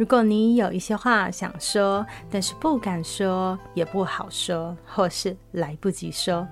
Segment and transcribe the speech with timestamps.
[0.00, 6.48] 如果你有一些话想说，但是不敢说，也不好说，或是来不及说，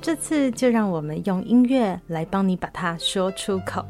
[0.00, 3.84] 这次就让我们用音乐来帮你把它说出口。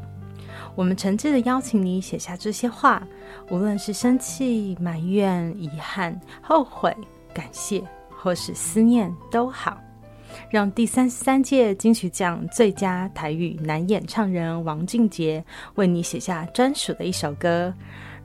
[0.75, 3.01] 我们诚挚的邀请你写下这些话，
[3.49, 6.93] 无论是生气、埋怨、遗憾、后悔、
[7.33, 9.77] 感谢，或是思念都好。
[10.49, 15.41] 让第三十三届金曲奖最佳台语男演唱人王俊杰
[15.75, 17.73] 为你写下专属的一首歌。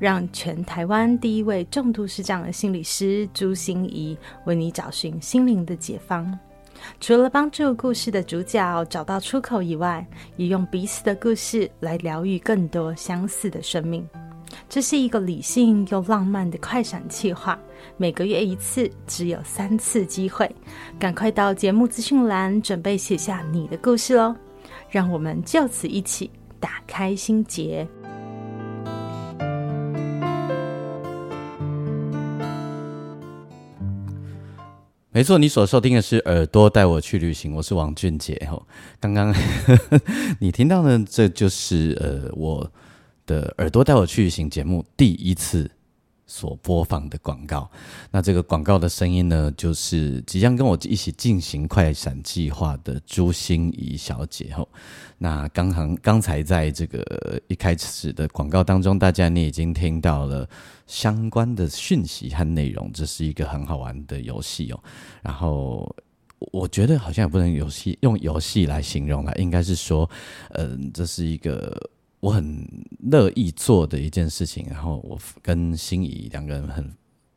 [0.05, 6.39] 让全台湾第一位重度失障的心理师朱心怡为你找寻心灵的解放。
[7.01, 14.07] 除了帮助故事的主角找到出口以外，也用彼此的故事来疗愈更多相似的生命。
[14.69, 17.59] 这是一个理性又浪漫的快闪计划，
[17.97, 20.47] 每个月一次，只有三次机会。
[20.99, 24.37] 赶快到节目资讯栏准备写下你的故事喽！
[24.91, 27.89] 让我们就此一起打开心结。
[35.15, 38.37] 没错，你所收听的是《耳朵带我去旅行》，我是王俊杰。
[38.51, 38.67] 吼，
[38.99, 39.33] 刚刚
[40.41, 42.69] 你听到的，这就是呃我
[43.25, 45.71] 的《耳朵带我去旅行》节目第一次
[46.27, 47.71] 所播放的广告。
[48.11, 54.53] 那这个广告的声音呢，就是即将跟我一起进行快闪计划的朱心怡小姐。
[54.57, 54.69] 哦，
[55.19, 60.49] 那刚刚刚才在这个一开始的广告当中，大家你已经听到了。
[60.87, 64.79] 相关的讯息和内容，这是一个很好玩的游戏哦。
[65.23, 65.97] 然后
[66.53, 70.09] 我觉得好像也不能游戏用游戏来形容了，应该是说，
[70.51, 71.75] 嗯，这是一个
[72.25, 72.67] 我很
[73.11, 74.67] 乐意做的一件事情。
[74.71, 76.91] 然后我跟心仪两个人很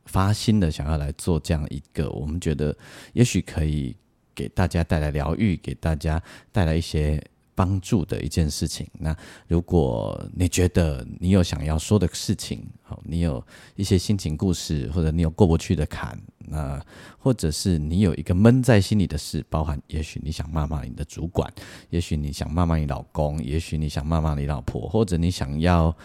[0.05, 2.75] 发心的想要来做这样一个，我们觉得
[3.13, 3.95] 也许可以
[4.33, 6.21] 给大家带来疗愈，给大家
[6.51, 7.21] 带来一些。
[7.57, 8.85] 帮助的一件事情。
[8.99, 12.63] 那如果你觉得你有想要说的事情，
[13.07, 13.43] 你有
[13.75, 16.79] 一些心情故事，或者你有过不去的坎，那
[17.17, 21.51] 或者是你有一个闷在心里的事，包含也许你想骂骂你的主管，
[21.89, 25.95] 也许你想骂骂你老公，也许你想骂骂你老婆，或者你想要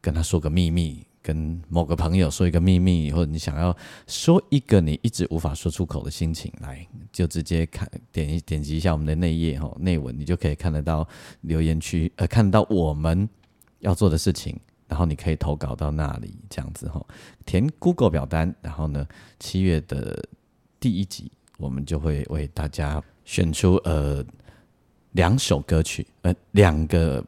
[0.00, 1.04] 跟他说个秘密。
[1.22, 3.76] 跟某个朋友说一个秘密，或者你想要
[4.06, 11.04] 说一个你一直无法说出口的心情，来就直接看点一点击一下我们的内页哈内文，你就可以看得到
[11.40, 13.28] 留言区，呃，看到我们
[13.80, 14.56] 要做的事情，
[14.88, 17.04] 然后你可以投稿到那里，这样子哈，
[17.44, 19.06] 填 Google 表单，然后呢，
[19.38, 20.22] 七月的
[20.78, 24.24] 第一集我们就会为大家选出呃
[25.12, 27.24] 两首歌曲，呃两个。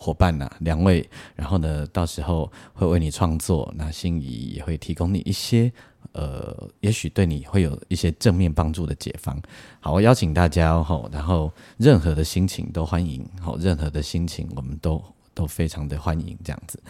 [0.00, 1.04] 伙伴呐，两位，
[1.34, 5.72] 然后呢，到时候会为你创作，那心仪也会提供你一些，
[6.12, 9.36] 呃，也许对你会有一些正面帮助的解方。
[9.80, 15.02] 好，我邀请大家哦，然后任何的心情都欢迎，好，任何的心情我们都
[15.38, 16.82] 都非常的欢迎，这样子。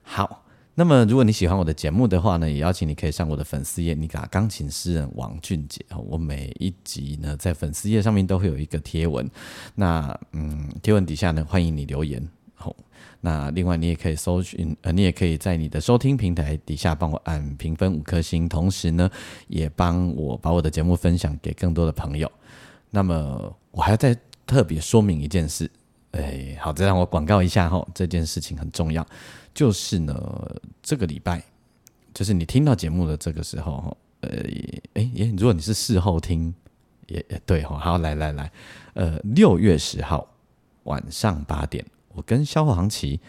[0.00, 0.42] 好，
[0.74, 9.30] 那么如果你喜欢我的节目的话呢，也邀请你可以上我的粉丝页，你打钢琴诗人王俊杰，我每一集呢在粉丝页上面都会有一个贴文，
[9.74, 12.26] 那嗯，贴文底下呢欢迎你留言。
[12.54, 12.74] 好，
[13.20, 19.10] 那另外你也可以搜寻，呃，你也可以在你的收听平台底下帮我按评分五颗星，同时呢，
[19.48, 22.30] 也帮我把我的节目分享给更多的朋友。
[22.88, 24.16] 那么我还要再
[24.46, 25.70] 特别说明一件事，
[26.12, 29.06] 哎，好，再让我广告一下哈，这件事情很重要，
[29.54, 30.14] 就是呢，
[30.82, 31.42] 这个礼拜，
[32.12, 34.30] 就是你听到节目的这个时候，呃，
[34.94, 36.52] 哎，也如果你是事后听，
[37.06, 38.50] 也也对哈，好，来来来，
[38.94, 40.26] 呃，六月十号
[40.84, 41.84] 晚上八点。
[42.12, 43.20] 我跟萧煌奇，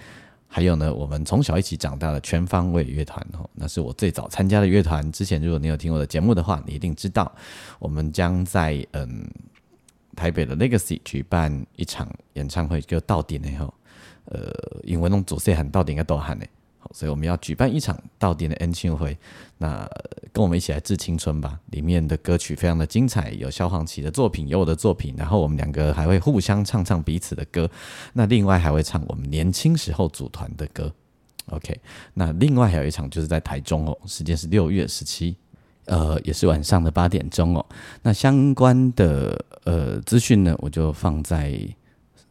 [0.48, 5.10] 还有呢，我们从小一起长大的全方位乐团哦，那是我最早参加的乐团。
[5.12, 7.32] 之前如果你有听我的节目的话，你一定知道，
[7.78, 9.24] 我们将在嗯
[10.16, 13.74] 台北的 Legacy 举办一场演唱会，就到点的吼，
[14.26, 14.52] 呃，
[14.84, 16.46] 因为弄组色喊到点应该都喊呢。
[16.94, 19.18] 所以我们要举办一场到点的恩庆会，
[19.58, 19.88] 那
[20.34, 21.58] 跟我们一起来致青春吧。
[21.68, 27.70] 里面的歌曲非常的精彩，有萧煌奇的作品，有我的作品，然后我们两个还会互相唱唱彼此的歌。
[28.12, 30.94] 那另外还会唱我们年轻时候组团的歌。
[31.46, 31.80] OK，
[32.14, 35.38] 那另外还有一场就是在台中哦，时间是六月十七，
[35.86, 37.66] 呃，也是晚上的八点钟哦。
[38.02, 41.58] 那相关的呃资讯呢，我就放在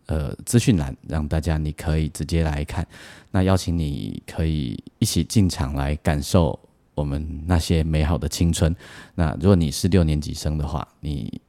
[0.06, 2.87] 呃资讯栏，让大家你可以直接来看。
[3.31, 6.58] 那邀请你可以一起进场来感受
[6.94, 8.75] 我们那些美好的青春。
[9.14, 11.41] 那如果你是六年级生的话，你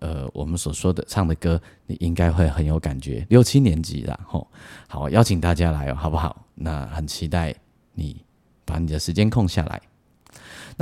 [0.00, 3.24] 呃我们所说的唱的歌，你应该会很有感觉。
[3.28, 4.46] 六七年级然后
[4.88, 6.44] 好邀请大家来哦，好不好？
[6.54, 7.54] 那很期待
[7.94, 8.22] 你
[8.64, 9.80] 把你的时间空下来。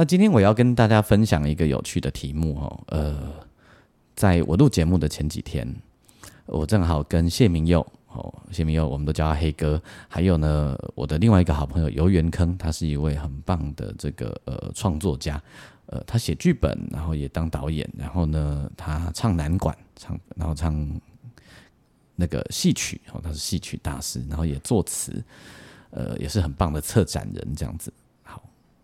[0.00, 3.14] 那今天我要跟大家分享一个有趣的题目哦，呃，
[4.16, 5.70] 在我录节目的前几天，
[6.46, 15.38] 我正好跟谢明佑哦，谢明佑我们都叫他黑哥，还有呢我的另外一个好朋友游元坑，他是一位很棒的这个呃创作家，
[15.84, 20.98] 呃，他写剧本，然后也当导演，然后呢他唱南管，唱然后唱
[22.16, 25.22] 那个戏曲哦，他是戏曲大师，然后也作词，
[25.90, 27.92] 呃，也是很棒的策展人这样子。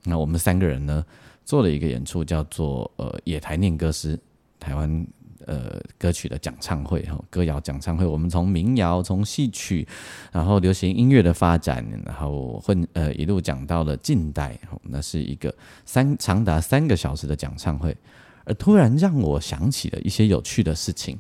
[0.07, 1.05] 那我们三个人呢，
[1.45, 4.19] 做了一个演出，叫做“呃野台念歌诗”
[4.59, 5.07] 台湾
[5.45, 8.07] 呃歌曲的讲唱会哈，歌谣讲唱会。
[8.07, 9.87] 我们从民谣、从戏曲，
[10.33, 14.59] 然后流行音乐的发展，然后混呃一路讲到了近代。
[14.83, 15.55] 那是一个
[15.85, 17.97] 三长达三个小时的讲唱会，
[18.45, 21.19] 而突然让我想起了一些有趣的事情。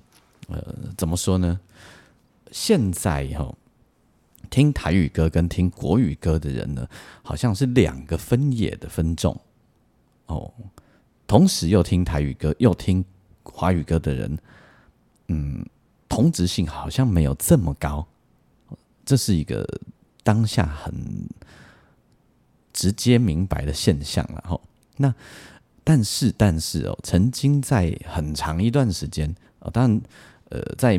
[0.48, 1.58] 呃，怎么说呢？
[2.50, 3.52] 现在哈。
[4.56, 6.88] 听台语歌跟听国语歌的人呢，
[7.22, 9.38] 好像是两个分野的分众
[10.28, 10.50] 哦。
[11.26, 13.04] 同时又听台语歌又听
[13.42, 14.38] 华语歌的人，
[15.28, 15.62] 嗯，
[16.08, 18.06] 同质性好像没有这么高。
[19.04, 19.62] 这是一个
[20.22, 20.94] 当下很
[22.72, 24.58] 直接明白的现象了哈。
[24.96, 25.14] 那
[25.84, 30.00] 但是但是哦，曾经在很长一段时间哦，当然
[30.48, 30.98] 呃，在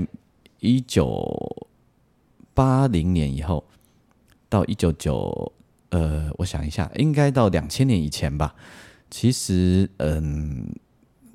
[0.59, 1.66] 一九。
[2.57, 3.63] 八零年以后
[4.49, 5.53] 到一九九，
[5.89, 8.55] 呃，我想一下，应该到两千年以前吧。
[9.11, 10.67] 其实，嗯，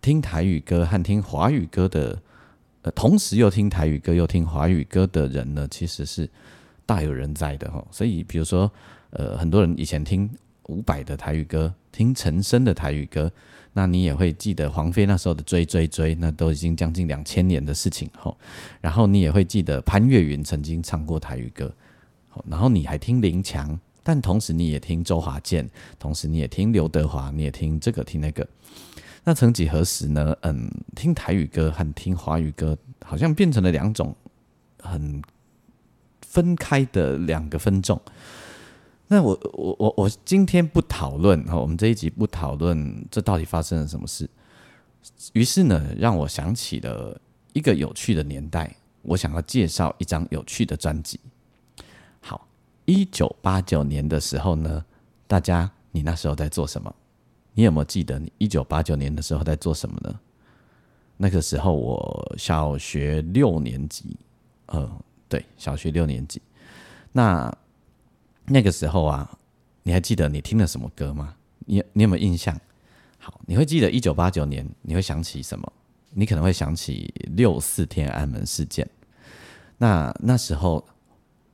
[0.01, 2.21] 听台语歌和听华语歌的，
[2.83, 6.29] 呃，同时又听台语歌又听华语歌的人呢，其实是
[6.85, 7.87] 大有人在的哈。
[7.93, 8.69] 所以，比如说，
[9.11, 10.29] 呃，很多人以前听
[10.73, 13.31] 伍佰的台语歌，听陈升的台语歌。
[13.75, 18.37] 那你也会记得黄飞那时候的追追追，那都已经将近两千年的事情吼。
[18.81, 21.75] 然后你也会记得潘越云曾经唱过台语歌，
[22.47, 28.47] 然后你还听林强，但同时你也听周华健，同时你也听刘德华，你也听这个听那个。
[29.25, 30.37] 那曾几何时呢？
[30.43, 34.15] 嗯，听台语歌和听华语歌好像变成了两种
[34.81, 35.23] 很
[36.21, 37.99] 分开的两个分众。
[39.12, 44.26] 那我我我我今天不讨论哈，我们这一集不讨论这到底发生了什么事。
[45.35, 47.20] 于是呢，让我想起了
[47.53, 51.20] 一个有趣的年代，我想要介绍一张有趣的专辑。
[52.23, 52.49] 好，
[52.87, 54.82] 一九八九年的时候呢，
[55.26, 56.91] 大家你那时候在做什么？
[57.53, 60.19] 你有没有记得你一九八九年的时候在做什么呢？
[61.19, 64.17] 那个时候我小学六年级，
[64.69, 64.91] 呃，
[65.29, 66.41] 对，小学六年级。
[67.12, 67.55] 那
[68.52, 69.38] 那个时候啊，
[69.82, 71.34] 你还记得你听了什么歌吗？
[71.60, 72.54] 你你有没有印象？
[73.16, 75.72] 好，你会记得一九八九年，你会想起什么？
[76.10, 78.87] 你可能会想起六四天安门事件。
[79.78, 80.85] 那那时候，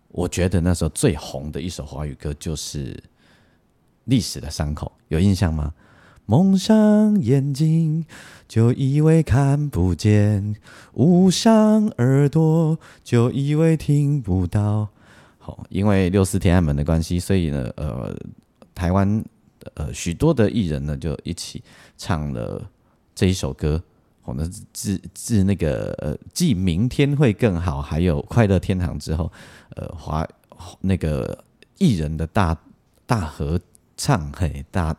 [0.08, 2.92] 我觉得那时候最红的一首华语歌就是
[4.04, 5.72] 《历史的伤口》，有印象吗？
[6.26, 8.04] 蒙上眼睛
[8.48, 10.56] 就以为看不见，
[10.94, 14.88] 捂上耳朵就以为听不到。
[15.68, 18.16] 因为六四天安门的关系，所以呢，呃，
[18.74, 19.24] 台湾
[19.74, 21.62] 呃许多的艺人呢就一起
[21.96, 22.68] 唱了
[23.14, 23.82] 这一首歌。
[24.24, 29.32] 哦，那自自那个呃，继明天会更好，还有快乐天堂之后，
[29.76, 30.26] 呃，华
[30.80, 31.42] 那个
[31.78, 32.54] 艺人的大
[33.06, 33.58] 大合
[33.96, 34.94] 唱，嘿，大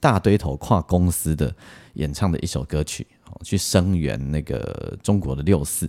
[0.00, 1.54] 大堆头跨公司的
[1.94, 5.88] 演唱的一首歌曲，哦，去声援那个中国的六四。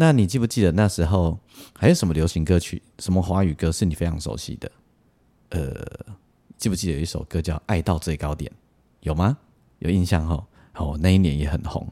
[0.00, 1.36] 那你记不记得那时候
[1.74, 4.70] 还有什么流行歌曲、什么华语歌是你非常熟悉的？
[5.48, 6.14] 呃，
[6.56, 8.48] 记不记得有一首歌叫《爱到最高点》？
[9.00, 9.36] 有吗？
[9.80, 10.46] 有印象哈？
[10.76, 11.84] 哦，那一年也很红。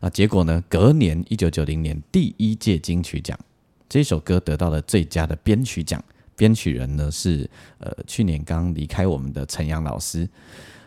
[0.00, 0.60] 那结果呢？
[0.68, 3.38] 隔年一九九零年第一届金曲奖，
[3.88, 6.02] 这首歌得到了最佳的编曲奖。
[6.34, 10.28] 编曲人呢是呃去年刚离开我们的陈阳老师。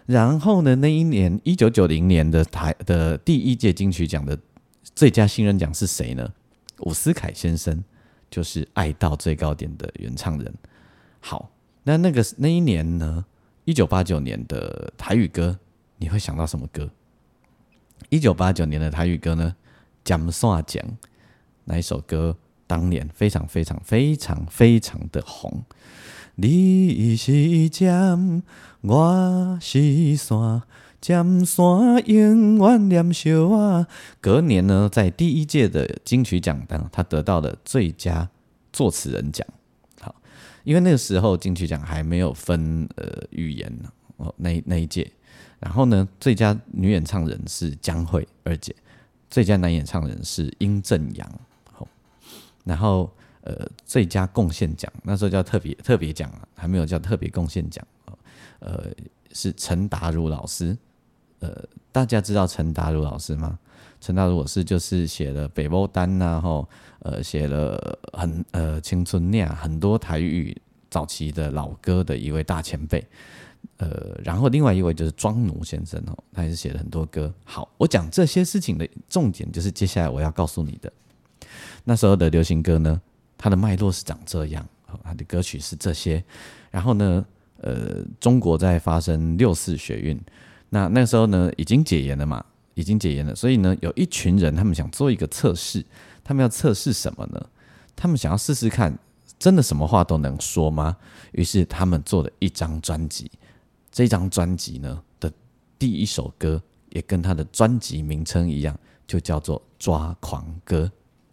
[0.05, 4.37] 然后呢，那一年一九九零年的台的第一届金曲奖的
[4.93, 6.29] 最佳新人奖是谁呢？
[6.79, 7.83] 伍思凯先生
[8.29, 10.53] 就是《爱到最高点》的原唱人。
[11.19, 11.49] 好，
[11.83, 13.25] 那那个那一年呢？
[13.65, 15.59] 一九八九年的台语歌，
[15.97, 16.89] 你会想到什么歌？
[18.09, 19.55] 一九八九年的台语歌呢？
[20.03, 20.81] 讲算讲
[21.65, 22.37] 哪一首歌？
[22.65, 25.63] 当年非常非常非常非常的红。
[26.35, 28.43] 你是江，
[28.81, 30.61] 我是山，
[30.99, 31.65] 尖山
[32.09, 33.87] 永远念小啊。
[34.19, 38.29] 隔年呢，在第一届的金曲奖当，他得到了最佳
[38.73, 39.47] 作词人奖。
[40.01, 40.15] 好，
[40.63, 45.09] 因为那个时候金曲奖还没有分呃语言呢，哦，那那一届。
[45.59, 48.75] 然后呢，最佳女演唱人是江蕙二姐，
[49.29, 51.39] 最佳男演唱人是殷正阳。
[51.71, 51.87] 好，
[52.63, 53.11] 然后
[53.41, 57.85] 呃，最佳贡献奖那时候叫特别特别奖啊，还没有叫特别贡献奖
[58.59, 58.85] 呃，
[59.31, 60.77] 是陈达如老师。
[61.39, 63.57] 呃，大家知道陈达如老师吗？
[63.99, 66.67] 陈达如老师就是写了《北波丹》呐，吼
[66.99, 70.55] 呃，写了很呃《青春恋》很多台语
[70.89, 73.05] 早期的老歌的一位大前辈。
[73.77, 77.33] 呃，然后另外一位就是庄奴先生哦，他也是写了很多歌。
[77.43, 80.91] 好，我讲这些事情的重点就是接下来我要告诉你的。
[81.83, 83.01] 那时候的流行歌呢，
[83.37, 84.65] 它的脉络是长这样，
[85.03, 86.23] 它的歌曲是这些。
[86.71, 87.25] 然后呢，
[87.61, 90.19] 呃，中国在发生六四学运，
[90.69, 92.43] 那那时候呢已经解严了嘛，
[92.73, 95.85] 已经解严了，所以呢有一群人他们想做一个测试，
[96.23, 97.49] 他们要测试什么呢？
[97.95, 98.97] 他们想要试试看，
[99.39, 100.97] 真的什么话都能说吗？
[101.31, 103.31] 于是他们做了一张专辑。
[103.91, 105.31] 这张专辑呢的
[105.79, 110.83] 第一首歌也跟他的专辑名称一样，就叫做《抓狂歌》。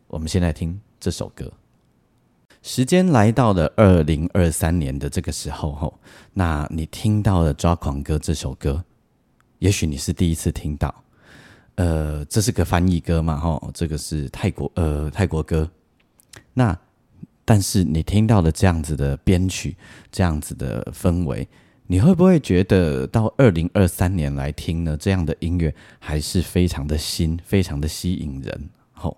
[0.07, 1.53] 我们先来听这首歌。
[2.63, 6.01] 时间来到了二零二三年的这个时候，吼，
[6.33, 8.83] 那你听到了《抓狂歌》这首歌，
[9.65, 10.95] 也许你是第一次听到。
[11.77, 15.67] 呃，这是个翻译歌嘛，吼，这个是泰国呃泰国歌。
[16.53, 16.79] 那
[17.47, 19.75] 但是你听到了这样子的编曲，
[20.13, 21.49] 这样子的氛围。
[21.87, 24.99] 你会不会觉得到二零二三年来听呢？
[24.99, 28.69] 这样的音乐还是非常的新，非常的吸引人。
[28.93, 29.17] 吼，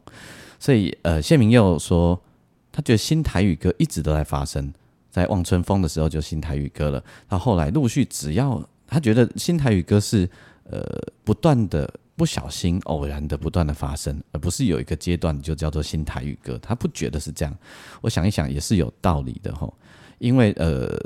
[0.60, 2.22] 所以呃，谢明佑说，
[2.70, 4.72] 他觉得新台语歌一直都在发生，
[5.10, 7.02] 在望春风的时候就新台语歌了。
[7.28, 10.28] 到后来陆续，只要他觉得新台语歌是
[10.64, 10.82] 呃
[11.24, 16.58] 不断的、不小心、偶然的不断的发生，而不是有一个阶段就叫做新台语歌。
[16.62, 17.56] 他不觉得是这样。
[18.00, 19.74] 我想一想也是有道理的吼，
[20.18, 20.98] 因为呃。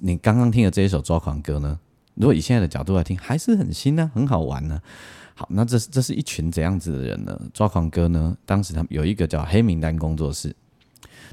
[0.00, 1.78] 你刚刚听的这一首抓狂歌呢？
[2.14, 4.82] 如果以现在的角度来听，还是很新呢，很好玩呢。
[5.36, 7.40] 好，那这是这是一群怎样子的人呢？
[7.52, 8.36] 抓狂歌呢？
[8.44, 10.52] 当时他们有一个叫黑名单工作室，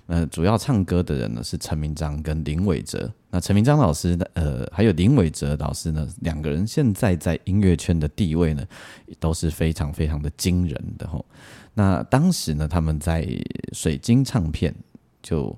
[0.06, 3.12] 那主要唱歌的人呢是陈明章跟林伟哲。
[3.30, 8.66] 那陈明章老师呢呃，还有林伟哲老师呢，两个人现在在音乐圈的地位呢，
[9.20, 11.26] 都是非常非常的惊人的吼。
[11.74, 13.28] 那当时呢，他们在
[13.72, 14.76] 水晶唱片
[15.22, 15.58] 就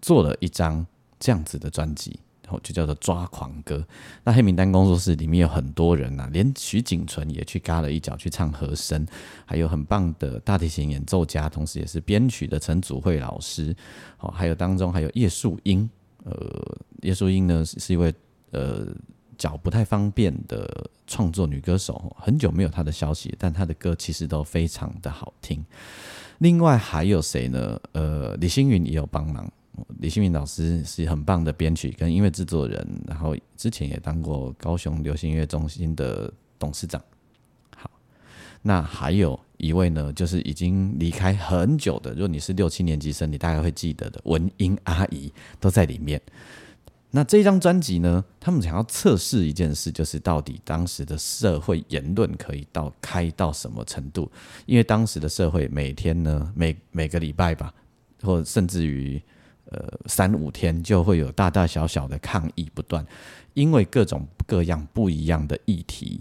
[0.00, 0.86] 做了一张。
[1.20, 2.18] 这样子的专辑，
[2.62, 3.76] 就叫做《抓狂歌》。
[4.22, 9.06] 那黑名单工作室里面有很多人呐，连徐锦纯也去嘎了一脚去唱和声，
[9.44, 13.74] 还有很棒的大提琴演奏家，同时也是编曲的陈祖慧老师。
[14.20, 15.88] 哦，还有当中还有叶树英，
[16.24, 18.14] 呃，叶树英呢是一位
[18.50, 18.86] 呃
[19.36, 25.64] 脚不太方便的创作女歌手，很久没有她的消息，但她的歌其实都非常的好听。
[26.38, 27.80] 另外还有谁呢？
[27.92, 29.50] 呃，李星云也有帮忙。
[29.98, 37.02] 李新民老师是很棒的编曲跟音乐制作人，然后之前也当过高雄流行音乐中心的董事长。
[37.76, 37.90] 好，
[38.62, 46.20] 那还有一位呢，就是已经离开很久的，如果你是六七年级生，你大概会记得的文英阿姨都在里面。
[47.10, 54.30] 那这张专辑呢，他们想要测试一件事，就是到底当时的社会言论可以到开到什么程度？
[54.66, 57.72] 因为当时的社会每天呢，每每个礼拜吧，
[58.22, 59.20] 或甚至于。
[59.70, 63.04] 呃，三五天就会有大大小小的抗议不断，
[63.54, 66.20] 因为各种各样不一样的议题，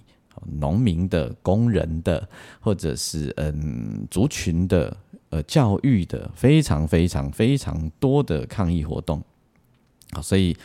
[0.59, 2.27] 农民的、工人的，
[2.59, 4.95] 或者是嗯族群的、
[5.29, 9.21] 呃教育的，非常非常非常多的抗议活动。
[10.21, 10.55] 所以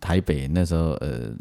[0.00, 1.32] 台北那时候呃。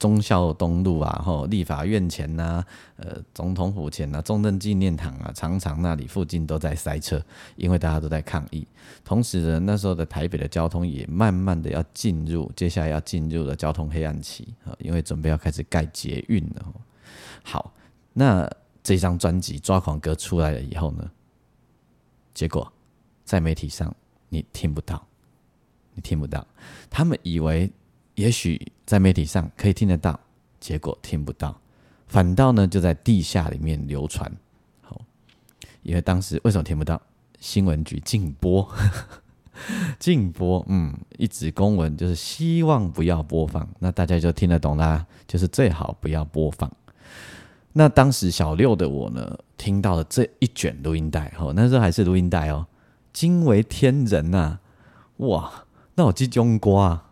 [0.00, 2.64] 忠孝东路啊，吼，立法院前呐，
[2.96, 7.22] 呃，总统府前呐，中正纪念堂啊，常常那里附近都在塞车，
[7.54, 8.66] 因为大家都在抗议。
[9.04, 16.74] 同时呢，那时候的台北的交通也慢慢的要进入，接下来要进入了交通黑暗期啊，因为准备要开始盖捷运了。
[17.42, 17.70] 好，
[18.14, 18.50] 那
[18.82, 21.10] 这张专辑《抓狂歌》出来了以后呢，
[22.32, 22.72] 结果
[23.26, 23.94] 在媒体上
[24.30, 25.06] 你听不到，
[25.92, 26.46] 你听不到，
[26.88, 27.70] 他们以为。
[28.14, 30.18] 也许在媒体上可以听得到，
[30.58, 31.58] 结果听不到，
[32.06, 34.30] 反倒呢就在地下里面流传。
[34.82, 35.00] 好，
[35.82, 37.00] 因为当时为什么听不到？
[37.38, 38.68] 新闻局禁播，
[39.98, 43.66] 禁播，嗯，一纸公文就是希望不要播放。
[43.78, 46.70] 那大家就听得懂啦，就是最好不要播放。
[47.72, 52.66] 那当时小六的我呢，听到了这一卷录音带，哦，那时候还是录音带哦，
[53.14, 54.58] 惊为天人呐！
[55.18, 55.64] 哇，
[55.94, 57.02] 那我记中瓜，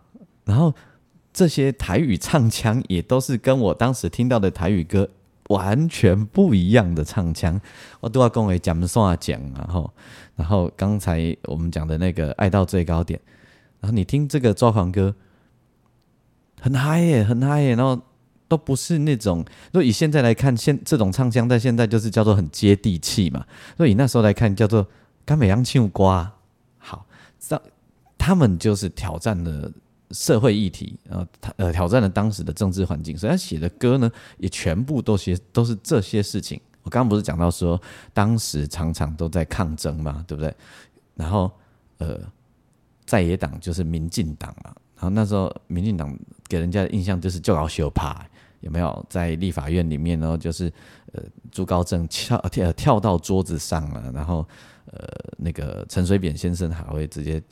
[0.45, 0.75] 然后。
[1.38, 5.09] 这些台语唱腔也都是跟我当时听到的台语歌
[5.50, 7.61] 完全不一样的唱腔。
[8.00, 9.88] 我都要跟我讲算讲，然后，
[10.35, 13.21] 然后刚才我们讲的那个爱到最高点，
[13.78, 15.14] 然后你听这个抓狂歌，
[16.61, 18.02] 很嗨耶，很嗨耶，然后
[18.49, 23.47] 都不是那种，若以现在来看，现这种唱腔在现在就是叫做很接地气嘛。
[23.76, 24.85] 所以那时候来看，叫做
[25.25, 26.33] 甘美洋庆瓜。
[26.78, 27.07] 好，
[27.38, 27.62] 这
[28.18, 29.71] 他们就是挑战了。
[30.12, 36.61] 社会议题，呃，呃，挑战了当时的政治环境，所以他写的歌呢，也全部都写都是这些事情。
[36.83, 37.79] 我刚刚不是讲到说，
[38.15, 40.55] 当时常常都在抗争嘛，对不对？
[41.15, 41.50] 然后，
[41.99, 42.19] 呃，
[43.05, 48.27] 在野党就是民进党嘛，然后那时候民进党给人家的印象就是就要修怕，
[48.61, 49.07] 有没有？
[49.11, 50.73] 在立法院里面呢，就是
[51.12, 51.23] 呃，
[51.53, 54.47] 朱高正跳跳跳到桌子上了，然后
[54.87, 57.43] 呃，那个陈水扁先生还会直接。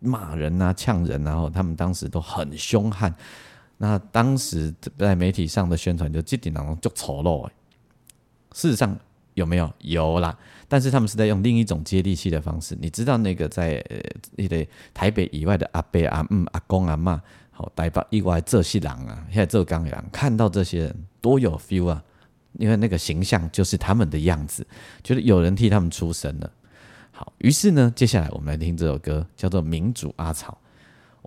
[0.00, 3.14] 骂人啊，呛人，然后他们当时都很凶悍。
[3.78, 7.46] 那当时在媒体上的宣传就这点当中就丑陋。
[8.52, 8.98] 事实上
[9.34, 9.70] 有没有？
[9.80, 10.34] 有啦，
[10.66, 12.74] 但是他们是在用另一种接地气的方式。
[12.80, 13.84] 你知道那个在
[14.36, 22.02] 一个台北以外的阿伯阿姆阿公阿妈，好台北以外这些人啊，现在这刚人看到这些人多有 feel 啊，
[22.54, 24.66] 因为那个形象就是他们的样子，
[25.04, 26.50] 觉得有人替他们出声了。
[27.18, 30.58] 好，于是呢，接下来我们来听这首歌，叫做《民主阿草》。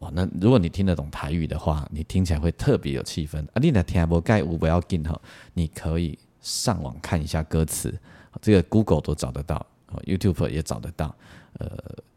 [0.03, 3.43] 哇，那如果你听得懂台语的话，你听起来会特别有气氛。
[3.47, 5.19] 啊，你那听不盖无不要紧哈，
[5.55, 7.99] 你可以上网看一下歌词，
[8.39, 9.65] 这个 Google 都找得到
[10.05, 11.15] ，YouTube 也找得到。
[11.53, 11.67] 呃，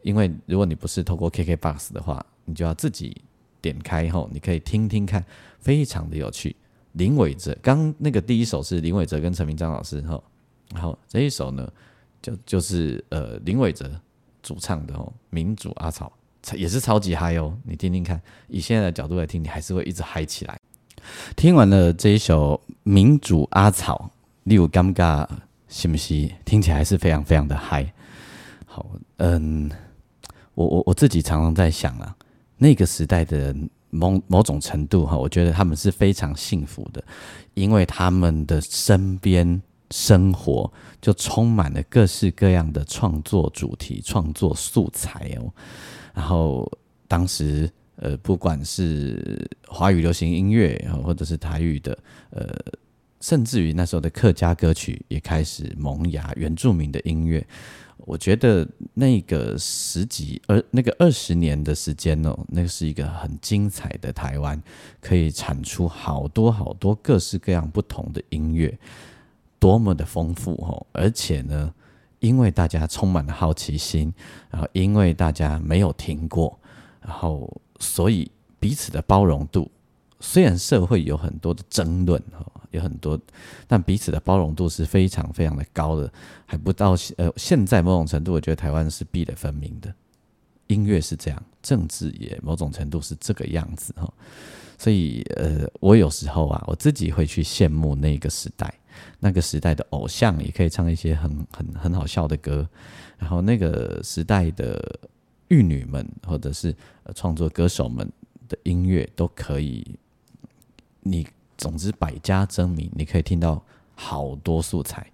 [0.02, 3.23] 因为如果你不是透过 KKBox 的话，你就要自己
[3.62, 5.25] 点开后，你可以听听看，
[5.59, 6.55] 非常的有趣。
[6.93, 10.23] 林伟哲，刚那个第一首是林伟哲跟陈明章老师哈，
[10.75, 11.73] 然后这一首呢？
[12.23, 13.91] 就就是呃林伟哲
[14.43, 16.11] 主唱的哦，民主阿草
[16.54, 20.56] 也是超级嗨哦，你听听看，以现在的角度来听，你还是会一直嗨起来。
[21.35, 24.08] 听完了这一首民主阿草，
[24.45, 25.28] 你有尴尬
[25.69, 26.30] 是不是？
[26.45, 27.93] 听起来是非常非常的嗨。
[28.67, 29.69] 好，嗯，
[30.54, 32.17] 我我我自己常常在想啊，
[32.56, 37.02] 那个时代的人某某种程度哈，我觉得他们是非常幸福的，
[37.54, 39.61] 因为他们的身边。
[39.93, 45.52] 生活就充满了各式各样的创作主题、创作素材哦。
[46.15, 46.69] 然后
[47.07, 51.97] 当时，呃，不管是华语流行音乐，或者是台语的，
[52.31, 52.49] 呃，
[53.21, 56.33] 甚至于那时候的客家歌曲也开始萌芽。
[56.37, 57.47] 原住民的音乐，
[57.99, 64.61] 我觉得那个十几二那个二十年的时间哦，那是一个很精彩的台湾，
[65.00, 68.76] 可以产出好多好多各式各样不同的音乐。
[69.62, 70.84] 多么的丰富哦！
[70.90, 71.72] 而且呢，
[72.18, 74.12] 因为大家充满了好奇心，
[74.50, 76.58] 然后因为大家没有听过，
[77.00, 77.48] 然后
[77.78, 79.70] 所以彼此的包容度，
[80.18, 83.16] 虽然社会有很多的争论哈，有很多，
[83.68, 86.12] 但彼此的包容度是非常非常的高的，
[86.44, 89.94] 还不到呃，现在某种程度，我觉得台湾是壁垒分明的，
[90.66, 94.12] 音乐是这样，政治也某种程度是这个样子哈，
[94.76, 98.75] 所以呃，我有时候啊，我自己会去羡慕那个时代。
[99.19, 102.69] 那个时代的偶像也可以唱一些很很很好笑的歌，
[103.19, 104.99] 然后那个时代的
[105.49, 106.75] 玉女们或者是
[107.15, 108.11] 创作歌手们
[108.49, 109.99] 的音乐都可以，
[111.00, 111.26] 你
[111.57, 113.63] 总之百家争鸣，你可以听到
[113.95, 115.07] 好多素材。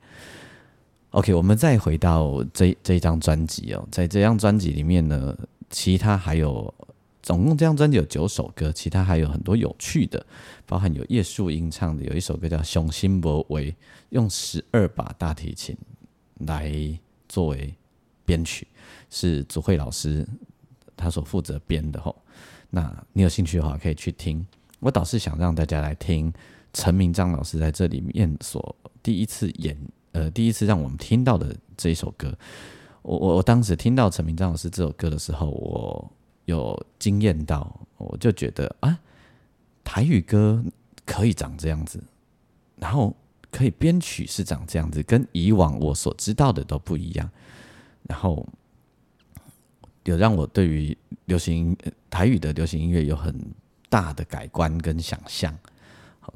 [1.10, 5.36] OK，我们再回到这这张专辑哦，在这张专辑里面呢，
[5.70, 6.72] 其他还有。
[7.20, 10.24] 总共这张专辑有九首歌，其他还有很多有趣的，
[10.64, 13.72] 包含有叶树英唱的，有一首歌叫《雄心勃为》，
[14.10, 15.76] 用十二把大提琴
[16.46, 16.72] 来
[17.28, 17.74] 作为
[18.24, 18.66] 编曲，
[19.10, 20.26] 是祖慧老师
[20.96, 22.14] 他所负责编的吼。
[22.70, 24.46] 那你有兴趣的话，可以去听。
[24.78, 26.32] 我倒是想让大家来听
[26.72, 29.76] 陈明章老师在这里面所第一次演，
[30.12, 32.32] 呃，第一次让我们听到的这一首歌。
[33.02, 36.12] 我我我当时听到陈明章老师这首歌的时候，我。
[36.48, 38.98] 有惊艳到，我就觉得啊，
[39.84, 40.64] 台语歌
[41.04, 42.02] 可以长这样子，
[42.76, 43.14] 然后
[43.50, 47.30] 可以编曲是长这样子，跟以往我所知道的都不一样。
[48.04, 48.48] 然后
[50.04, 51.76] 有让我对于流行
[52.08, 53.34] 台语的流行音乐有很
[53.90, 55.54] 大的改观跟想象，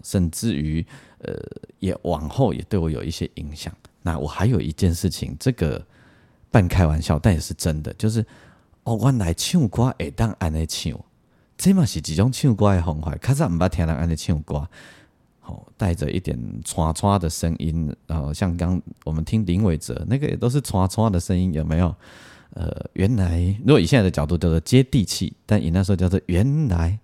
[0.03, 0.87] 甚至于
[1.21, 1.35] 呃，
[1.79, 3.75] 也往后也对我有一些影响。
[4.03, 5.83] 那我还有一件事情，这个
[6.51, 8.23] 半开玩笑，但也是真的，就是。
[8.85, 10.93] 哦，原来唱歌会当安尼唱，
[11.57, 13.15] 这嘛是一种唱歌的方法。
[13.17, 14.69] 较早毋捌听人安尼唱歌，
[15.41, 21.95] 吼，带着一点唰唰的声音，然后像刚我们听林伟哲那个也都是唰唰的声音，有没有？
[22.55, 26.99] 呃，原来如果以现在的角度叫做接地气，但以那时候叫做原来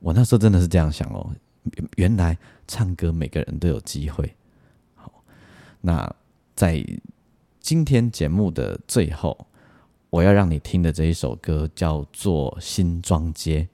[0.00, 1.30] 我那时候真的是这样想哦，
[1.94, 4.34] 原来唱歌每个人都有机会。
[4.96, 5.12] 好，
[5.80, 6.12] 那
[6.56, 6.84] 在
[7.60, 9.46] 今天节目的最后，
[10.12, 13.66] 我要让你听的这一首歌叫做《新庄街》，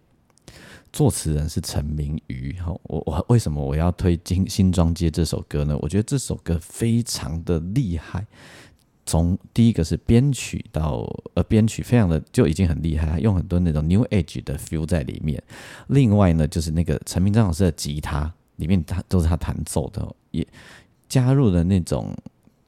[0.92, 2.56] 作词人是陈明瑜。
[2.60, 5.76] 好，我我为什么我要推《新新庄街》这首歌呢？
[5.82, 8.24] 我觉得这首歌非常的厉害。
[9.04, 15.42] 从第一个是编曲到呃编曲非常的就已经很厉害，用很多那种 New Age 的 feel 在里面。
[15.88, 20.46] 另外呢，就是那个陈明章老师的吉他里面，他都是他弹奏的，也
[21.08, 22.16] 加入了那种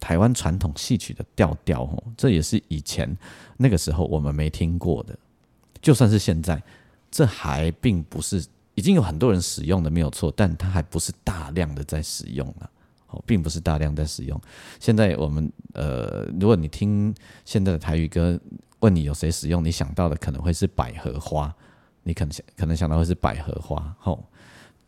[0.00, 2.02] 台湾传统戏曲的调调哦。
[2.16, 3.14] 这也是以前
[3.58, 5.16] 那个时候我们没听过的。
[5.80, 6.60] 就算是现在，
[7.10, 12.70] 这还并不是已经有很多人使用的没有错，但它还不是大量的在使用了。
[13.08, 14.40] 哦，并不是大量在使用。
[14.78, 17.12] 现在我们呃，如果你听
[17.44, 18.38] 现在的台语歌，
[18.78, 21.52] 问你有谁使用，你想到的可能会是百合花，
[22.04, 23.92] 你可能想可能想到会是百合花。
[23.98, 24.24] 吼，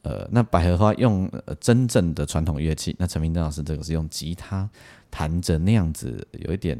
[0.02, 4.70] 呃，那百合花用呃真正的传统乐器，那陈明正老师这个是用吉他
[5.12, 6.76] 弹着那样子，有一点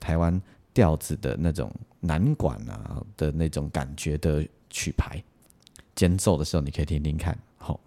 [0.00, 0.40] 台湾
[0.72, 1.70] 调子的那种
[2.00, 5.22] 南管啊的那种感觉的曲牌，
[5.94, 7.38] 间奏的时候你可以听听看。
[7.58, 7.78] 好，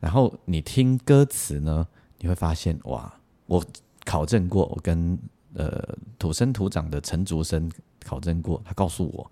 [0.00, 1.86] 然后你听歌词呢？
[2.18, 3.12] 你会发现，哇！
[3.46, 3.62] 我
[4.04, 5.18] 考证过，我跟
[5.52, 7.70] 呃土生土长的陈竹生
[8.02, 9.30] 考证过，他告诉我，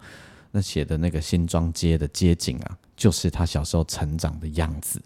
[0.50, 5.00] 那写的那个新庄街的街景啊，就是他小时候成长的样子。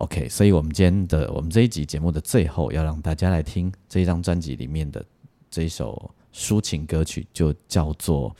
[0.00, 5.04] OK，所以我们今天的我们这一集节目的最后，要让大家来听这一张专辑里面的
[5.50, 8.30] 这一首抒情歌曲，就叫做《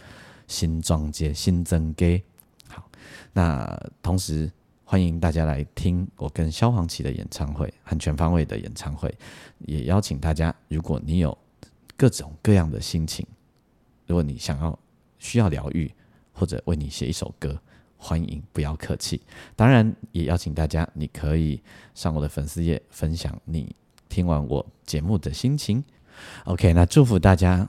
[0.46, 2.16] 新庄街新增街》。
[2.68, 2.88] 好，
[3.33, 4.51] 那同时。
[4.83, 9.14] 欢迎大家来听我跟萧煌奇的演唱会，很全方位的演唱会。
[9.61, 11.38] 也邀请大家，如果你有
[11.96, 13.25] 各种各样的心情，
[14.09, 14.77] 如果你想要
[15.20, 15.88] 需要疗愈，
[16.33, 17.57] 或者为你写一首歌，
[18.01, 19.21] 欢迎不要客气。
[19.55, 21.61] 当然，也邀请大家，你可以
[21.95, 23.77] 上我的粉丝页分享你
[24.09, 25.85] 听完我节目的心情。
[26.45, 27.69] OK，那祝福大家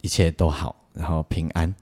[0.00, 1.72] 一切都好，然后平安。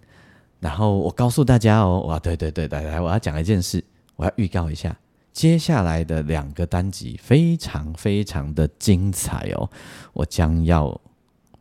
[0.59, 3.83] 然后我告诉大家哦，哇，对对对，来来，我要讲一件事。
[4.17, 4.95] 我要预告一下，
[5.33, 9.71] 接下来的两个单集非常非常的精彩哦！
[10.13, 11.01] 我将要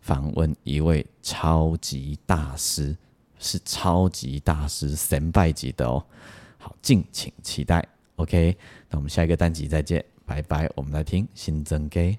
[0.02, 2.98] 访问一位超级大师，
[3.40, 6.06] 是超级大师神拜级的哦。
[6.60, 7.84] 好，敬请期待。
[8.18, 8.56] OK，
[8.90, 10.70] 那我们下一个单集再见，拜拜。
[10.76, 12.16] 我们来听新增给。